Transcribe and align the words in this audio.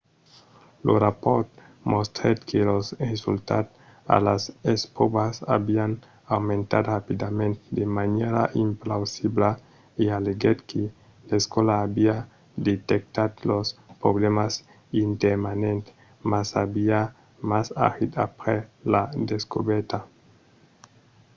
lo 0.85 0.93
rapòrt 1.05 1.49
mostrèt 1.91 2.37
que 2.49 2.59
los 2.71 2.85
resultats 3.09 3.73
a 4.15 4.17
las 4.27 4.43
espròvas 4.75 5.35
avián 5.57 5.93
aumentat 6.35 6.83
rapidament 6.93 7.55
de 7.77 7.83
manièra 7.97 8.43
implausibla 8.65 9.51
e 10.01 10.03
alleguèt 10.17 10.59
que 10.69 10.83
l'escòla 11.29 11.75
aviá 11.87 12.17
detectat 12.69 13.31
los 13.49 13.67
problèmas 14.01 14.53
intèrnament 15.05 15.83
mas 16.31 16.47
aviá 16.65 17.01
pas 17.49 17.67
agit 17.87 18.11
aprèp 18.27 18.63
la 18.93 19.03
descobèrta 19.31 19.99